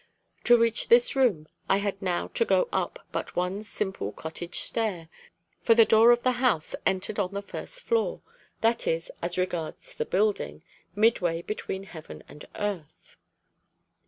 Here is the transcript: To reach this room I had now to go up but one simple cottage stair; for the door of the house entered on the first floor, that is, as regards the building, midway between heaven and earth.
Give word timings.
To 0.45 0.57
reach 0.57 0.87
this 0.87 1.15
room 1.15 1.47
I 1.69 1.77
had 1.77 2.01
now 2.01 2.29
to 2.29 2.43
go 2.43 2.67
up 2.71 3.05
but 3.11 3.35
one 3.35 3.61
simple 3.61 4.11
cottage 4.11 4.57
stair; 4.61 5.09
for 5.61 5.75
the 5.75 5.85
door 5.85 6.09
of 6.09 6.23
the 6.23 6.31
house 6.41 6.73
entered 6.87 7.19
on 7.19 7.35
the 7.35 7.43
first 7.43 7.83
floor, 7.83 8.23
that 8.61 8.87
is, 8.87 9.11
as 9.21 9.37
regards 9.37 9.93
the 9.93 10.05
building, 10.05 10.63
midway 10.95 11.43
between 11.43 11.83
heaven 11.83 12.23
and 12.27 12.45
earth. 12.55 13.15